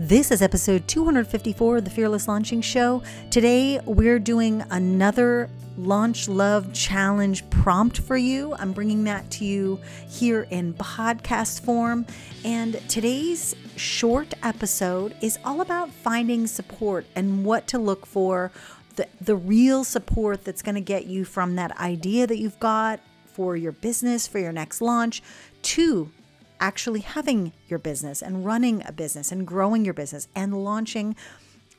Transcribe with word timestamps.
This 0.00 0.30
is 0.30 0.42
episode 0.42 0.86
254 0.86 1.78
of 1.78 1.84
the 1.84 1.90
Fearless 1.90 2.28
Launching 2.28 2.60
Show. 2.60 3.02
Today, 3.32 3.80
we're 3.84 4.20
doing 4.20 4.62
another 4.70 5.50
Launch 5.76 6.28
Love 6.28 6.72
Challenge 6.72 7.50
prompt 7.50 7.98
for 7.98 8.16
you. 8.16 8.54
I'm 8.60 8.72
bringing 8.72 9.02
that 9.04 9.28
to 9.32 9.44
you 9.44 9.80
here 10.08 10.46
in 10.50 10.74
podcast 10.74 11.62
form. 11.62 12.06
And 12.44 12.80
today's 12.88 13.56
short 13.74 14.34
episode 14.44 15.16
is 15.20 15.36
all 15.44 15.62
about 15.62 15.90
finding 15.90 16.46
support 16.46 17.04
and 17.16 17.44
what 17.44 17.66
to 17.66 17.80
look 17.80 18.06
for 18.06 18.52
the, 18.94 19.08
the 19.20 19.34
real 19.34 19.82
support 19.82 20.44
that's 20.44 20.62
going 20.62 20.76
to 20.76 20.80
get 20.80 21.06
you 21.06 21.24
from 21.24 21.56
that 21.56 21.76
idea 21.80 22.28
that 22.28 22.38
you've 22.38 22.60
got 22.60 23.00
for 23.26 23.56
your 23.56 23.72
business, 23.72 24.28
for 24.28 24.38
your 24.38 24.52
next 24.52 24.80
launch, 24.80 25.24
to 25.62 26.12
actually 26.60 27.00
having 27.00 27.52
your 27.68 27.78
business 27.78 28.22
and 28.22 28.44
running 28.44 28.82
a 28.86 28.92
business 28.92 29.32
and 29.32 29.46
growing 29.46 29.84
your 29.84 29.94
business 29.94 30.28
and 30.34 30.64
launching 30.64 31.16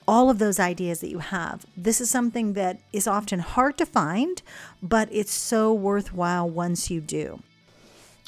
all 0.07 0.29
of 0.29 0.39
those 0.39 0.59
ideas 0.59 1.01
that 1.01 1.09
you 1.09 1.19
have. 1.19 1.65
This 1.77 2.01
is 2.01 2.09
something 2.09 2.53
that 2.53 2.79
is 2.91 3.07
often 3.07 3.39
hard 3.39 3.77
to 3.77 3.85
find, 3.85 4.41
but 4.81 5.07
it's 5.11 5.33
so 5.33 5.71
worthwhile 5.71 6.49
once 6.49 6.89
you 6.89 6.99
do. 6.99 7.41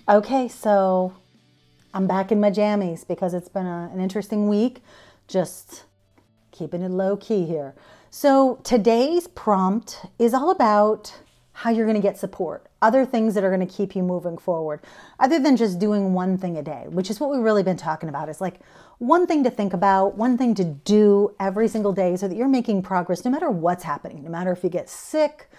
Okay, 0.07 0.47
so 0.47 1.13
I'm 1.93 2.07
back 2.07 2.31
in 2.31 2.39
my 2.39 2.51
jammies 2.51 3.07
because 3.07 3.33
it's 3.33 3.49
been 3.49 3.65
a, 3.65 3.89
an 3.93 3.99
interesting 3.99 4.47
week. 4.47 4.81
Just 5.27 5.85
keeping 6.51 6.81
it 6.81 6.91
low 6.91 7.17
key 7.17 7.45
here. 7.45 7.73
So 8.09 8.59
today's 8.63 9.27
prompt 9.27 10.05
is 10.19 10.33
all 10.33 10.51
about 10.51 11.13
how 11.53 11.69
you're 11.69 11.85
going 11.85 11.95
to 11.95 12.01
get 12.01 12.17
support, 12.17 12.67
other 12.81 13.05
things 13.05 13.33
that 13.33 13.43
are 13.43 13.55
going 13.55 13.65
to 13.65 13.73
keep 13.73 13.95
you 13.95 14.03
moving 14.03 14.37
forward, 14.37 14.81
other 15.19 15.39
than 15.39 15.55
just 15.55 15.79
doing 15.79 16.13
one 16.13 16.37
thing 16.37 16.57
a 16.57 16.63
day, 16.63 16.85
which 16.89 17.09
is 17.09 17.19
what 17.19 17.29
we've 17.29 17.41
really 17.41 17.63
been 17.63 17.77
talking 17.77 18.09
about. 18.09 18.29
Is 18.29 18.41
like 18.41 18.59
one 18.97 19.27
thing 19.27 19.43
to 19.43 19.49
think 19.49 19.73
about, 19.73 20.15
one 20.15 20.37
thing 20.37 20.55
to 20.55 20.63
do 20.63 21.35
every 21.39 21.67
single 21.67 21.93
day 21.93 22.15
so 22.15 22.27
that 22.27 22.35
you're 22.35 22.47
making 22.47 22.81
progress 22.83 23.25
no 23.25 23.31
matter 23.31 23.49
what's 23.49 23.83
happening, 23.83 24.23
no 24.23 24.29
matter 24.29 24.51
if 24.51 24.63
you 24.63 24.69
get 24.69 24.89
sick, 24.89 25.49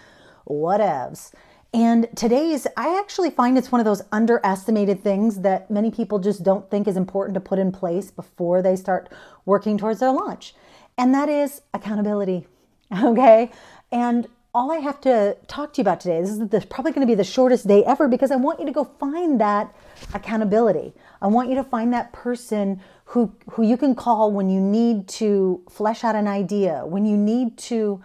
whatevs. 0.48 1.32
And 1.74 2.08
today's, 2.14 2.66
I 2.76 2.98
actually 2.98 3.30
find 3.30 3.56
it's 3.56 3.72
one 3.72 3.80
of 3.80 3.86
those 3.86 4.02
underestimated 4.12 5.02
things 5.02 5.40
that 5.40 5.70
many 5.70 5.90
people 5.90 6.18
just 6.18 6.42
don't 6.42 6.70
think 6.70 6.86
is 6.86 6.98
important 6.98 7.34
to 7.34 7.40
put 7.40 7.58
in 7.58 7.72
place 7.72 8.10
before 8.10 8.60
they 8.60 8.76
start 8.76 9.10
working 9.46 9.78
towards 9.78 10.00
their 10.00 10.12
launch. 10.12 10.54
And 10.98 11.14
that 11.14 11.28
is 11.28 11.62
accountability. 11.74 12.46
Okay. 13.02 13.50
And 13.90 14.28
all 14.54 14.70
I 14.70 14.78
have 14.78 15.00
to 15.02 15.36
talk 15.46 15.72
to 15.72 15.78
you 15.78 15.82
about 15.82 16.00
today, 16.00 16.20
this 16.20 16.30
is 16.30 16.38
the, 16.48 16.60
probably 16.68 16.92
going 16.92 17.06
to 17.06 17.10
be 17.10 17.14
the 17.14 17.24
shortest 17.24 17.66
day 17.66 17.82
ever 17.84 18.06
because 18.06 18.30
I 18.30 18.36
want 18.36 18.60
you 18.60 18.66
to 18.66 18.72
go 18.72 18.84
find 18.84 19.40
that 19.40 19.74
accountability. 20.12 20.92
I 21.22 21.28
want 21.28 21.48
you 21.48 21.54
to 21.54 21.64
find 21.64 21.92
that 21.94 22.12
person 22.12 22.80
who, 23.06 23.34
who 23.50 23.62
you 23.62 23.78
can 23.78 23.94
call 23.94 24.30
when 24.30 24.50
you 24.50 24.60
need 24.60 25.08
to 25.08 25.62
flesh 25.70 26.04
out 26.04 26.14
an 26.14 26.28
idea, 26.28 26.84
when 26.84 27.06
you 27.06 27.16
need 27.16 27.56
to 27.58 28.02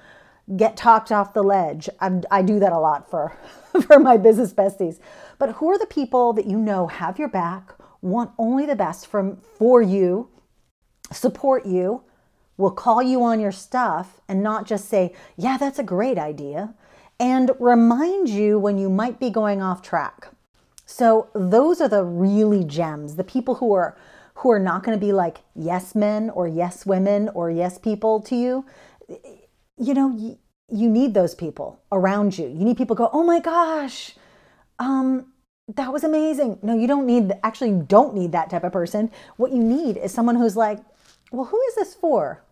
get 0.55 0.77
talked 0.77 1.11
off 1.11 1.33
the 1.33 1.43
ledge. 1.43 1.89
I, 1.99 2.21
I 2.31 2.41
do 2.41 2.59
that 2.59 2.71
a 2.71 2.79
lot 2.79 3.09
for, 3.09 3.37
for 3.81 3.99
my 3.99 4.15
business 4.15 4.53
besties. 4.53 4.99
But 5.39 5.53
who 5.53 5.69
are 5.69 5.77
the 5.77 5.85
people 5.85 6.31
that 6.33 6.45
you 6.45 6.57
know 6.57 6.87
have 6.87 7.19
your 7.19 7.27
back, 7.27 7.73
want 8.01 8.31
only 8.37 8.65
the 8.65 8.75
best 8.75 9.07
from, 9.07 9.37
for 9.57 9.81
you, 9.81 10.29
support 11.11 11.65
you, 11.65 12.03
will 12.57 12.71
call 12.71 13.01
you 13.01 13.23
on 13.23 13.39
your 13.39 13.51
stuff 13.51 14.19
and 14.27 14.43
not 14.43 14.65
just 14.65 14.89
say, 14.89 15.13
yeah, 15.37 15.57
that's 15.57 15.79
a 15.79 15.83
great 15.83 16.17
idea, 16.17 16.73
and 17.19 17.51
remind 17.59 18.29
you 18.29 18.59
when 18.59 18.77
you 18.77 18.89
might 18.89 19.19
be 19.19 19.29
going 19.29 19.61
off 19.61 19.81
track. 19.81 20.29
So 20.85 21.29
those 21.33 21.81
are 21.81 21.89
the 21.89 22.03
really 22.03 22.63
gems, 22.63 23.15
the 23.15 23.23
people 23.23 23.55
who 23.55 23.73
are 23.73 23.97
who 24.35 24.51
are 24.51 24.59
not 24.59 24.83
going 24.83 24.97
to 24.97 25.03
be 25.03 25.11
like 25.11 25.39
yes 25.55 25.95
men 25.95 26.29
or 26.29 26.47
yes 26.47 26.85
women 26.85 27.27
or 27.29 27.49
yes 27.49 27.79
people 27.79 28.21
to 28.21 28.35
you. 28.35 28.65
You 29.77 29.93
know, 29.95 30.11
you, 30.15 30.37
you 30.69 30.89
need 30.89 31.15
those 31.15 31.33
people 31.33 31.81
around 31.91 32.37
you. 32.37 32.47
You 32.47 32.63
need 32.63 32.77
people 32.77 32.95
go, 32.95 33.09
"Oh 33.11 33.23
my 33.23 33.39
gosh, 33.39 34.15
um 34.79 35.33
that 35.75 35.91
was 35.91 36.03
amazing." 36.03 36.59
No, 36.61 36.75
you 36.77 36.87
don't 36.87 37.05
need 37.05 37.33
actually 37.43 37.71
you 37.71 37.85
don't 37.87 38.15
need 38.15 38.31
that 38.31 38.49
type 38.49 38.63
of 38.63 38.71
person. 38.71 39.11
What 39.37 39.51
you 39.51 39.63
need 39.63 39.97
is 39.97 40.13
someone 40.13 40.35
who's 40.35 40.55
like, 40.55 40.79
"Well, 41.31 41.45
who 41.45 41.59
is 41.69 41.75
this 41.75 41.95
for? 41.95 42.43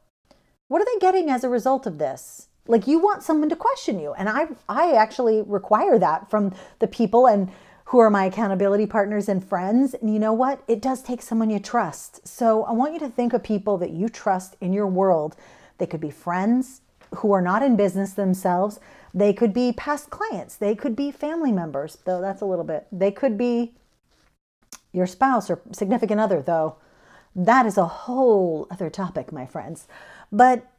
What 0.67 0.81
are 0.81 0.85
they 0.85 0.99
getting 0.99 1.29
as 1.29 1.43
a 1.43 1.49
result 1.49 1.85
of 1.85 1.97
this? 1.97 2.47
Like 2.67 2.87
you 2.87 2.99
want 2.99 3.23
someone 3.23 3.49
to 3.49 3.55
question 3.55 3.99
you. 3.99 4.13
And 4.13 4.27
I 4.27 4.47
I 4.67 4.93
actually 4.93 5.43
require 5.43 5.99
that 5.99 6.29
from 6.29 6.53
the 6.79 6.87
people 6.87 7.27
and 7.27 7.51
who 7.85 7.99
are 7.99 8.09
my 8.09 8.25
accountability 8.25 8.87
partners 8.87 9.29
and 9.29 9.47
friends. 9.47 9.93
And 9.93 10.11
you 10.11 10.19
know 10.19 10.33
what? 10.33 10.63
It 10.67 10.81
does 10.81 11.03
take 11.03 11.21
someone 11.21 11.51
you 11.51 11.59
trust. 11.59 12.27
So 12.27 12.63
I 12.63 12.71
want 12.71 12.93
you 12.93 12.99
to 12.99 13.09
think 13.09 13.33
of 13.33 13.43
people 13.43 13.77
that 13.77 13.91
you 13.91 14.09
trust 14.09 14.55
in 14.59 14.73
your 14.73 14.87
world. 14.87 15.35
They 15.77 15.85
could 15.85 16.01
be 16.01 16.09
friends 16.09 16.81
who 17.17 17.31
are 17.31 17.41
not 17.41 17.61
in 17.61 17.75
business 17.75 18.13
themselves. 18.13 18.79
They 19.13 19.33
could 19.33 19.53
be 19.53 19.71
past 19.71 20.09
clients. 20.09 20.55
They 20.55 20.73
could 20.73 20.95
be 20.95 21.11
family 21.11 21.51
members, 21.51 21.99
though 22.05 22.19
that's 22.19 22.41
a 22.41 22.45
little 22.45 22.65
bit. 22.65 22.87
They 22.91 23.11
could 23.11 23.37
be 23.37 23.75
your 24.91 25.05
spouse 25.05 25.49
or 25.49 25.61
significant 25.71 26.19
other, 26.19 26.41
though. 26.41 26.77
That 27.35 27.65
is 27.65 27.77
a 27.77 27.85
whole 27.85 28.67
other 28.71 28.89
topic, 28.89 29.31
my 29.31 29.45
friends. 29.45 29.87
But 30.35 30.69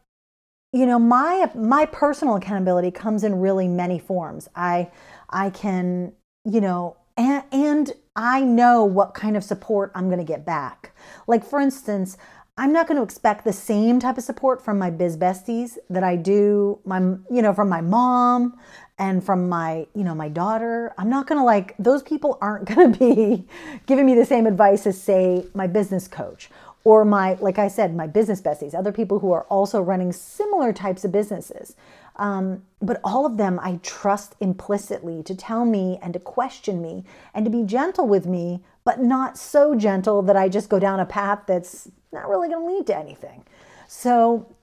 you 0.73 0.85
know, 0.85 0.99
my 0.99 1.51
my 1.55 1.87
personal 1.87 2.37
accountability 2.37 2.91
comes 2.91 3.25
in 3.25 3.41
really 3.41 3.69
many 3.69 3.99
forms. 3.99 4.49
I 4.55 4.91
I 5.31 5.49
can, 5.51 6.13
you 6.45 6.61
know, 6.61 6.99
and, 7.17 7.43
and 7.51 7.93
I 8.15 8.43
know 8.43 8.85
what 8.85 9.15
kind 9.15 9.37
of 9.37 9.43
support 9.43 9.91
I'm 9.95 10.07
going 10.07 10.19
to 10.19 10.25
get 10.25 10.45
back. 10.45 10.95
Like 11.27 11.43
for 11.45 11.59
instance, 11.59 12.19
I'm 12.59 12.73
not 12.73 12.87
going 12.87 12.97
to 12.99 13.03
expect 13.03 13.45
the 13.45 13.53
same 13.53 13.99
type 13.99 14.19
of 14.19 14.25
support 14.25 14.63
from 14.63 14.79
my 14.79 14.91
biz 14.91 15.17
besties 15.17 15.79
that 15.89 16.05
I 16.05 16.17
do 16.17 16.79
my 16.85 16.99
you 17.31 17.41
know 17.41 17.55
from 17.55 17.71
my 17.71 17.81
mom 17.81 18.59
and 18.99 19.25
from 19.25 19.49
my 19.49 19.87
you 19.95 20.05
know 20.05 20.15
my 20.15 20.29
daughter. 20.29 20.93
I'm 20.99 21.09
not 21.09 21.27
going 21.27 21.39
to 21.39 21.45
like 21.45 21.75
those 21.79 22.03
people 22.03 22.37
aren't 22.43 22.67
going 22.75 22.93
to 22.93 22.99
be 22.99 23.49
giving 23.87 24.05
me 24.05 24.15
the 24.15 24.27
same 24.27 24.47
advice 24.47 24.87
as 24.87 25.01
say 25.01 25.47
my 25.55 25.67
business 25.67 26.07
coach 26.07 26.51
or 26.87 27.05
my, 27.05 27.37
like 27.41 27.59
I 27.59 27.67
said, 27.67 27.97
my 27.97 28.07
business 28.07 28.41
besties, 28.41 28.73
other 28.73 28.93
people 28.93 29.19
who 29.19 29.33
are 29.33 29.43
also 29.47 29.81
running 29.81 30.13
similar 30.13 30.73
types 30.73 31.05
of 31.05 31.11
businesses. 31.11 31.75
Um, 32.15 32.63
but 32.81 33.01
all 33.03 33.27
of 33.27 33.39
them 33.39 33.59
I 33.61 33.81
trust 33.83 34.37
implicitly 34.39 35.25
to 35.25 35.35
tell 35.35 35.65
me 35.65 35.99
and 36.01 36.13
to 36.13 36.21
question 36.21 36.81
me 36.81 37.03
and 37.35 37.45
to 37.45 37.51
be 37.51 37.65
gentle 37.65 38.07
with 38.07 38.27
me, 38.27 38.63
but 38.85 39.01
not 39.01 39.37
so 39.37 39.75
gentle 39.75 40.23
that 40.23 40.37
I 40.37 40.49
just 40.49 40.69
go 40.69 40.79
down 40.79 41.01
a 41.01 41.05
path 41.05 41.41
that's 41.49 41.89
not 42.13 42.29
really 42.29 42.49
going 42.49 42.65
to 42.65 42.73
lead 42.77 42.87
to 42.87 42.97
anything. 42.97 43.43
So 43.89 44.55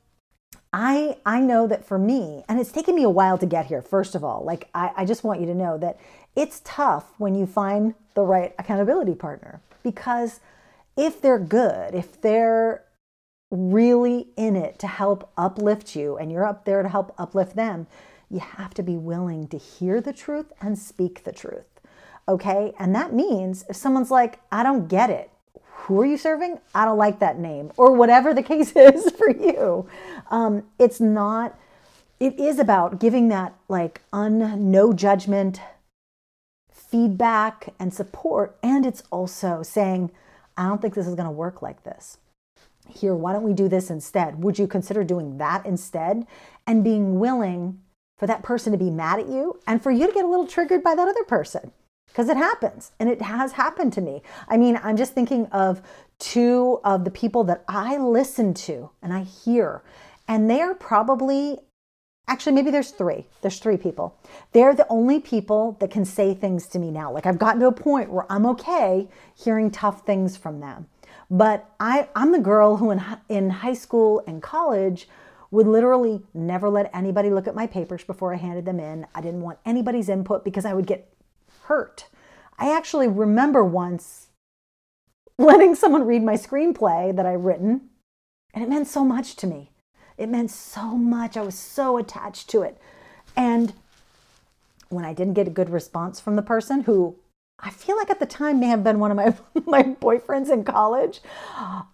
I 0.72 1.18
I 1.26 1.42
know 1.42 1.68
that 1.68 1.84
for 1.84 2.00
me, 2.00 2.46
and 2.48 2.58
it's 2.58 2.72
taken 2.72 2.96
me 2.96 3.04
a 3.04 3.10
while 3.10 3.38
to 3.38 3.46
get 3.46 3.66
here, 3.66 3.82
first 3.82 4.16
of 4.16 4.24
all. 4.24 4.46
Like 4.46 4.70
I, 4.74 4.92
I 4.96 5.06
just 5.06 5.26
want 5.26 5.42
you 5.42 5.46
to 5.48 5.54
know 5.54 5.78
that 5.80 6.00
it's 6.38 6.62
tough 6.64 7.12
when 7.18 7.36
you 7.36 7.46
find 7.46 7.96
the 8.16 8.24
right 8.24 8.56
accountability 8.58 9.14
partner 9.14 9.60
because 9.84 10.40
if 10.96 11.22
they're 11.22 11.40
good, 11.40 11.96
if 11.96 12.20
they're 12.22 12.84
really 13.50 14.28
in 14.36 14.56
it 14.56 14.80
to 14.80 14.88
help 14.88 15.32
uplift 15.38 15.96
you 15.96 16.18
and 16.18 16.32
you're 16.32 16.46
up 16.46 16.66
there 16.66 16.82
to 16.82 16.90
help 16.90 17.14
uplift 17.18 17.56
them, 17.56 17.88
you 18.30 18.40
have 18.40 18.74
to 18.74 18.84
be 18.84 18.98
willing 18.98 19.48
to 19.48 19.58
hear 19.58 20.02
the 20.02 20.14
truth 20.14 20.52
and 20.60 20.78
speak 20.78 21.24
the 21.24 21.32
truth. 21.32 21.80
Okay. 22.28 22.74
And 22.80 22.96
that 22.96 23.14
means 23.14 23.66
if 23.70 23.76
someone's 23.76 24.12
like, 24.12 24.40
I 24.52 24.64
don't 24.64 24.88
get 24.88 25.10
it, 25.10 25.30
who 25.84 26.00
are 26.00 26.06
you 26.06 26.18
serving? 26.18 26.60
I 26.74 26.86
don't 26.86 26.98
like 26.98 27.20
that 27.20 27.38
name, 27.38 27.72
or 27.78 27.94
whatever 27.94 28.34
the 28.34 28.44
case 28.54 28.72
is 28.76 29.12
for 29.12 29.30
you. 29.30 29.88
Um, 30.32 30.64
it's 30.80 31.00
not, 31.00 31.60
it 32.20 32.40
is 32.40 32.58
about 32.58 33.00
giving 33.00 33.28
that 33.30 33.54
like 33.68 34.02
un, 34.14 34.72
no 34.72 34.94
judgment 34.94 35.60
feedback 36.72 37.74
and 37.80 37.94
support. 37.94 38.58
And 38.64 38.86
it's 38.86 39.04
also 39.12 39.62
saying, 39.62 40.12
I 40.58 40.68
don't 40.68 40.82
think 40.82 40.94
this 40.94 41.08
is 41.08 41.16
going 41.16 41.28
to 41.28 41.32
work 41.32 41.62
like 41.62 41.84
this. 41.84 42.18
Here, 42.90 43.16
why 43.16 43.34
don't 43.34 43.44
we 43.44 43.54
do 43.54 43.70
this 43.70 43.90
instead? 43.90 44.44
Would 44.44 44.60
you 44.60 44.68
consider 44.68 45.04
doing 45.04 45.38
that 45.38 45.66
instead? 45.66 46.28
And 46.68 46.84
being 46.84 47.20
willing 47.20 47.80
for 48.18 48.28
that 48.28 48.44
person 48.44 48.72
to 48.72 48.78
be 48.78 48.92
mad 48.92 49.20
at 49.20 49.28
you 49.28 49.60
and 49.68 49.82
for 49.82 49.92
you 49.92 50.08
to 50.08 50.14
get 50.14 50.26
a 50.26 50.28
little 50.28 50.48
triggered 50.48 50.84
by 50.84 50.96
that 50.96 51.08
other 51.08 51.24
person 51.24 51.72
because 52.08 52.30
it 52.30 52.38
happens 52.38 52.92
and 53.00 53.10
it 53.10 53.22
has 53.22 53.54
happened 53.54 53.92
to 53.94 54.02
me. 54.02 54.22
I 54.48 54.58
mean, 54.58 54.80
I'm 54.84 54.98
just 54.98 55.14
thinking 55.14 55.48
of 55.48 55.82
two 56.20 56.80
of 56.84 57.06
the 57.06 57.12
people 57.12 57.44
that 57.46 57.64
I 57.68 57.98
listen 57.98 58.54
to 58.54 58.92
and 59.02 59.14
I 59.14 59.24
hear, 59.24 59.82
and 60.28 60.50
they 60.50 60.62
are 60.62 60.76
probably 60.76 61.60
Actually, 62.28 62.54
maybe 62.54 62.72
there's 62.72 62.92
three. 62.92 63.26
There's 63.42 63.60
three 63.60 63.78
people. 63.78 64.18
They're 64.54 64.74
the 64.74 64.88
only 64.90 65.20
people 65.20 65.78
that 65.80 65.92
can 65.92 66.06
say 66.06 66.34
things 66.34 66.68
to 66.68 66.80
me 66.80 66.90
now. 66.90 67.12
Like 67.12 67.26
I've 67.26 67.40
gotten 67.40 67.60
to 67.62 67.68
a 67.68 67.72
point 67.72 68.12
where 68.12 68.26
I'm 68.32 68.46
okay 68.48 69.10
hearing 69.36 69.70
tough 69.72 70.06
things 70.06 70.38
from 70.38 70.60
them. 70.60 70.88
But 71.30 71.70
I, 71.80 72.08
I'm 72.16 72.32
the 72.32 72.40
girl 72.40 72.78
who 72.78 72.92
in, 72.92 73.04
in 73.28 73.50
high 73.50 73.74
school 73.74 74.24
and 74.26 74.42
college 74.42 75.08
would 75.52 75.68
literally 75.68 76.24
never 76.34 76.70
let 76.70 76.90
anybody 76.96 77.30
look 77.30 77.48
at 77.48 77.56
my 77.56 77.68
papers 77.68 78.04
before 78.04 78.34
I 78.34 78.38
handed 78.38 78.66
them 78.66 78.80
in. 78.80 79.06
I 79.14 79.22
didn't 79.22 79.42
want 79.42 79.60
anybody's 79.66 80.10
input 80.10 80.44
because 80.44 80.66
I 80.66 80.74
would 80.74 80.88
get 80.88 81.14
hurt. 81.64 82.08
I 82.58 82.76
actually 82.76 83.08
remember 83.08 83.64
once 83.64 84.28
letting 85.38 85.76
someone 85.76 86.06
read 86.08 86.24
my 86.24 86.36
screenplay 86.36 87.16
that 87.16 87.26
I 87.26 87.34
written 87.34 87.90
And 88.54 88.64
it 88.64 88.70
meant 88.70 88.88
so 88.88 89.04
much 89.04 89.36
to 89.38 89.48
me. 89.48 89.73
It 90.18 90.30
meant 90.30 90.52
so 90.52 90.98
much. 90.98 91.38
I 91.38 91.42
was 91.42 91.58
so 91.58 91.98
attached 91.98 92.50
to 92.50 92.62
it. 92.62 92.78
And 93.36 93.74
when 94.90 95.06
I 95.06 95.14
didn't 95.14 95.34
get 95.34 95.48
a 95.48 95.52
good 95.52 95.70
response 95.70 96.20
from 96.20 96.36
the 96.36 96.42
person 96.42 96.84
who 96.84 97.16
I 97.60 97.70
feel 97.70 97.96
like 97.96 98.10
at 98.10 98.20
the 98.20 98.26
time 98.26 98.60
may 98.60 98.68
have 98.68 98.84
been 98.84 99.00
one 99.00 99.12
of 99.12 99.18
my 99.18 99.34
my 99.66 99.84
boyfriends 99.84 100.52
in 100.52 100.64
college, 100.64 101.22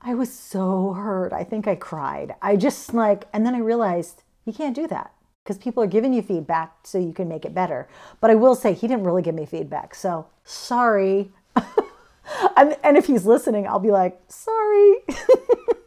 I 0.01 0.13
was 0.16 0.33
so 0.33 0.94
hurt. 0.94 1.31
I 1.33 1.44
think 1.44 1.68
I 1.68 1.75
cried. 1.75 2.36
I 2.42 2.56
just 2.56 2.94
like 2.94 3.27
and 3.33 3.45
then 3.45 3.56
I 3.56 3.60
realized 3.60 4.24
you 4.45 4.54
can't 4.54 4.75
do 4.75 4.88
that 4.88 5.13
because 5.50 5.57
people 5.57 5.81
are 5.81 5.88
giving 5.88 6.13
you 6.13 6.22
feedback 6.22 6.72
so 6.83 7.00
you 7.00 7.13
can 7.13 7.27
make 7.27 7.44
it 7.44 7.56
better. 7.56 7.88
But 8.22 8.30
I 8.30 8.36
will 8.36 8.54
say 8.56 8.74
he 8.74 8.88
didn't 8.88 9.04
really 9.04 9.22
give 9.22 9.33
me 9.33 9.48
feedback. 9.48 9.95
So, 9.95 10.27
sorry. 10.44 11.31
and, 12.56 12.77
and 12.83 12.98
if 12.98 13.07
he's 13.07 13.25
listening, 13.25 13.68
I'll 13.68 13.80
be 13.80 13.89
like, 13.89 14.19
sorry. 14.27 14.98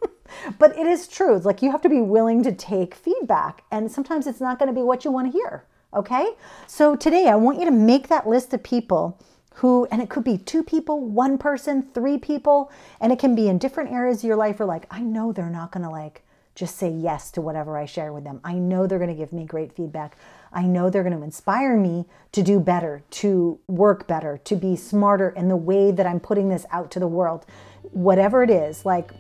but 0.59 0.77
it 0.77 0.87
is 0.87 1.09
true. 1.09 1.37
It's 1.37 1.47
like 1.47 1.63
you 1.63 1.71
have 1.71 1.83
to 1.83 1.89
be 1.89 2.01
willing 2.01 2.43
to 2.43 2.53
take 2.53 2.95
feedback. 2.95 3.65
And 3.71 3.91
sometimes 3.91 4.27
it's 4.27 4.41
not 4.41 4.59
going 4.59 4.69
to 4.69 4.75
be 4.75 4.83
what 4.83 5.05
you 5.05 5.11
want 5.11 5.33
to 5.33 5.33
hear. 5.33 5.65
Okay. 5.95 6.33
So 6.67 6.97
today 6.97 7.29
I 7.29 7.35
want 7.35 7.59
you 7.59 7.67
to 7.67 7.71
make 7.71 8.09
that 8.09 8.27
list 8.27 8.55
of 8.55 8.63
people 8.63 9.19
who, 9.57 9.87
and 9.91 10.01
it 10.01 10.09
could 10.09 10.25
be 10.25 10.39
two 10.39 10.63
people, 10.63 11.01
one 11.01 11.37
person, 11.37 11.83
three 11.93 12.17
people, 12.17 12.71
and 13.01 13.13
it 13.13 13.19
can 13.19 13.35
be 13.35 13.49
in 13.49 13.59
different 13.59 13.93
areas 13.93 14.19
of 14.19 14.25
your 14.25 14.37
life. 14.37 14.59
Or 14.59 14.65
like, 14.65 14.87
I 14.91 15.01
know 15.01 15.33
they're 15.33 15.51
not 15.51 15.73
going 15.73 15.85
to 15.85 15.91
like 15.91 16.23
just 16.55 16.77
say 16.77 16.91
yes 16.91 17.31
to 17.33 17.41
whatever 17.41 17.79
I 17.79 17.87
share 17.87 18.13
with 18.13 18.25
them. 18.25 18.41
I 18.45 18.55
know 18.55 18.87
they're 18.87 18.99
going 18.99 19.11
to 19.11 19.17
give 19.17 19.33
me 19.33 19.45
great 19.45 19.73
feedback. 19.73 20.17
I 20.53 20.65
know 20.65 20.91
they're 20.91 21.03
going 21.03 21.17
to 21.17 21.23
inspire 21.23 21.77
me 21.77 22.07
to 22.33 22.43
do 22.43 22.61
better, 22.61 23.03
to 23.11 23.59
work 23.69 24.07
better, 24.07 24.39
to 24.45 24.57
be 24.57 24.77
smarter 24.77 25.31
in 25.31 25.49
the 25.49 25.57
way 25.57 25.91
that 25.91 26.07
I'm 26.07 26.21
putting 26.21 26.49
this 26.49 26.67
out 26.71 26.91
to 26.93 27.01
the 27.01 27.07
world. 27.07 27.47
Whatever 27.93 28.43
it 28.43 28.51
is, 28.51 28.85
like 28.85 29.13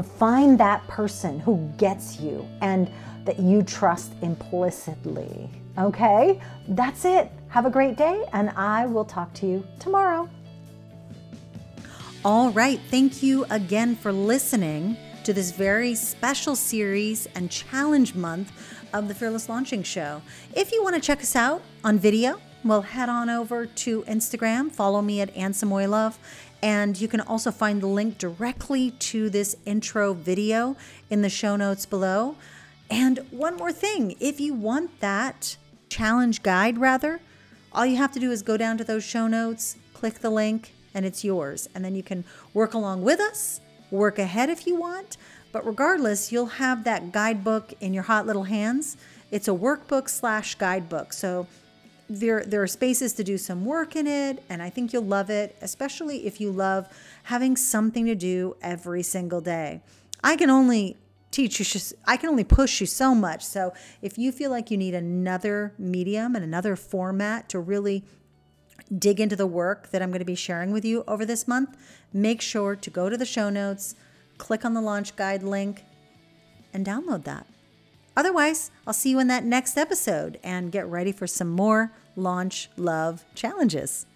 find 0.00 0.58
that 0.58 0.86
person 0.88 1.40
who 1.40 1.70
gets 1.76 2.20
you 2.20 2.48
and 2.60 2.90
that 3.24 3.38
you 3.38 3.62
trust 3.62 4.12
implicitly. 4.22 5.50
Okay? 5.78 6.40
That's 6.68 7.04
it. 7.04 7.30
Have 7.48 7.66
a 7.66 7.70
great 7.70 7.96
day, 7.96 8.24
and 8.32 8.50
I 8.50 8.86
will 8.86 9.04
talk 9.04 9.32
to 9.34 9.46
you 9.46 9.66
tomorrow. 9.78 10.28
All 12.24 12.50
right. 12.52 12.80
Thank 12.88 13.22
you 13.22 13.44
again 13.50 13.96
for 13.96 14.12
listening 14.12 14.96
to 15.24 15.32
this 15.32 15.50
very 15.50 15.94
special 15.94 16.56
series 16.56 17.26
and 17.34 17.50
challenge 17.50 18.14
month 18.14 18.52
of 18.92 19.08
the 19.08 19.14
Fearless 19.14 19.48
Launching 19.48 19.82
Show. 19.82 20.22
If 20.54 20.72
you 20.72 20.82
want 20.82 20.94
to 20.94 21.00
check 21.00 21.20
us 21.20 21.36
out 21.36 21.62
on 21.84 21.98
video, 21.98 22.40
well, 22.64 22.82
head 22.82 23.08
on 23.08 23.28
over 23.28 23.66
to 23.66 24.02
Instagram, 24.02 24.70
follow 24.70 25.02
me 25.02 25.20
at 25.20 25.34
annesamoilov, 25.34 26.16
and 26.62 27.00
you 27.00 27.08
can 27.08 27.20
also 27.20 27.50
find 27.50 27.82
the 27.82 27.88
link 27.88 28.18
directly 28.18 28.92
to 28.92 29.28
this 29.28 29.56
intro 29.66 30.14
video 30.14 30.76
in 31.10 31.22
the 31.22 31.28
show 31.28 31.56
notes 31.56 31.84
below. 31.84 32.36
And 32.88 33.18
one 33.30 33.56
more 33.56 33.72
thing 33.72 34.14
if 34.20 34.40
you 34.40 34.54
want 34.54 35.00
that 35.00 35.56
challenge 35.88 36.42
guide, 36.42 36.78
rather, 36.78 37.20
all 37.72 37.84
you 37.84 37.96
have 37.96 38.12
to 38.12 38.20
do 38.20 38.30
is 38.30 38.42
go 38.42 38.56
down 38.56 38.78
to 38.78 38.84
those 38.84 39.02
show 39.02 39.26
notes, 39.26 39.76
click 39.92 40.20
the 40.20 40.30
link, 40.30 40.72
and 40.94 41.04
it's 41.04 41.24
yours. 41.24 41.68
And 41.74 41.84
then 41.84 41.94
you 41.94 42.02
can 42.02 42.24
work 42.54 42.74
along 42.74 43.02
with 43.02 43.18
us, 43.18 43.60
work 43.90 44.18
ahead 44.18 44.48
if 44.48 44.66
you 44.66 44.76
want. 44.76 45.16
But 45.50 45.66
regardless, 45.66 46.30
you'll 46.30 46.46
have 46.46 46.84
that 46.84 47.12
guidebook 47.12 47.74
in 47.80 47.92
your 47.92 48.04
hot 48.04 48.26
little 48.26 48.44
hands. 48.44 48.96
It's 49.30 49.48
a 49.48 49.52
workbook 49.52 50.08
slash 50.08 50.54
guidebook. 50.54 51.12
So 51.12 51.46
there, 52.12 52.44
there 52.44 52.62
are 52.62 52.66
spaces 52.66 53.14
to 53.14 53.24
do 53.24 53.38
some 53.38 53.64
work 53.64 53.96
in 53.96 54.06
it, 54.06 54.42
and 54.48 54.62
I 54.62 54.70
think 54.70 54.92
you'll 54.92 55.04
love 55.04 55.30
it, 55.30 55.56
especially 55.62 56.26
if 56.26 56.40
you 56.40 56.50
love 56.50 56.88
having 57.24 57.56
something 57.56 58.04
to 58.06 58.14
do 58.14 58.56
every 58.60 59.02
single 59.02 59.40
day. 59.40 59.80
I 60.22 60.36
can 60.36 60.50
only 60.50 60.98
teach 61.30 61.58
you, 61.58 61.80
I 62.06 62.18
can 62.18 62.28
only 62.28 62.44
push 62.44 62.80
you 62.80 62.86
so 62.86 63.14
much. 63.14 63.42
So 63.42 63.72
if 64.02 64.18
you 64.18 64.30
feel 64.30 64.50
like 64.50 64.70
you 64.70 64.76
need 64.76 64.94
another 64.94 65.72
medium 65.78 66.36
and 66.36 66.44
another 66.44 66.76
format 66.76 67.48
to 67.48 67.58
really 67.58 68.04
dig 68.98 69.18
into 69.18 69.36
the 69.36 69.46
work 69.46 69.90
that 69.90 70.02
I'm 70.02 70.10
going 70.10 70.18
to 70.18 70.26
be 70.26 70.34
sharing 70.34 70.70
with 70.70 70.84
you 70.84 71.04
over 71.08 71.24
this 71.24 71.48
month, 71.48 71.76
make 72.12 72.42
sure 72.42 72.76
to 72.76 72.90
go 72.90 73.08
to 73.08 73.16
the 73.16 73.24
show 73.24 73.48
notes, 73.48 73.94
click 74.36 74.64
on 74.64 74.74
the 74.74 74.82
launch 74.82 75.16
guide 75.16 75.42
link, 75.42 75.84
and 76.74 76.84
download 76.84 77.24
that. 77.24 77.46
Otherwise, 78.16 78.70
I'll 78.86 78.92
see 78.92 79.10
you 79.10 79.18
in 79.18 79.28
that 79.28 79.44
next 79.44 79.76
episode 79.76 80.38
and 80.42 80.72
get 80.72 80.86
ready 80.86 81.12
for 81.12 81.26
some 81.26 81.48
more 81.48 81.92
launch 82.16 82.68
love 82.76 83.24
challenges. 83.34 84.06